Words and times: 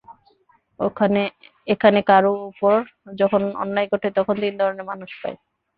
এখানে 1.67 1.99
কারও 2.09 2.33
ওপর 2.49 2.75
যখন 3.15 3.41
অন্যায় 3.63 3.89
ঘটে, 3.91 4.09
তখন 4.17 4.35
তিন 4.43 4.53
ধরনের 4.61 4.85
মানুষ 4.91 5.09
পাই। 5.21 5.35